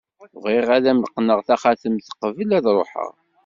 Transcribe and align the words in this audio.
Bɣiɣ 0.43 0.67
ad 0.75 0.85
am-qqneɣ 0.91 1.39
taxatemt 1.47 2.13
qbel 2.19 2.49
ad 2.57 2.65
ruḥeɣ. 2.75 3.11